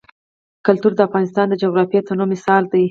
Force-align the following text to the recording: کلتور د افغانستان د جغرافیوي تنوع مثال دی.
کلتور 0.65 0.93
د 0.95 0.99
افغانستان 1.07 1.45
د 1.49 1.53
جغرافیوي 1.63 2.03
تنوع 2.07 2.27
مثال 2.33 2.63
دی. 2.71 2.79